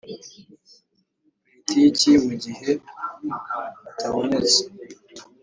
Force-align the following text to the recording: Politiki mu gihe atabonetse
Politiki 1.67 2.09
mu 2.25 2.33
gihe 2.43 2.69
atabonetse 3.89 4.61